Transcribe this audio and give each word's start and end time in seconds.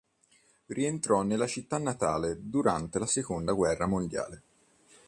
Rientrò 0.65 1.21
nella 1.21 1.45
città 1.45 1.77
natale 1.77 2.35
durante 2.49 2.97
la 2.97 3.05
seconda 3.05 3.53
guerra 3.53 3.85
mondiale. 3.85 4.41